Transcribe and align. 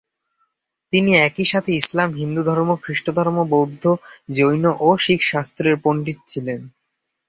তিনি 0.93 1.11
একইসাথে 1.19 1.71
ইসলাম, 1.73 2.09
হিন্দুধর্ম, 2.13 2.69
খ্রিস্টধর্ম, 2.83 3.37
বৌদ্ধ, 3.49 3.83
জৈন 4.35 4.63
ও 4.79 4.89
শিখ 4.97 5.19
শাস্ত্রের 5.31 5.75
পণ্ডিত 5.83 6.19
ছিলেন। 6.27 6.59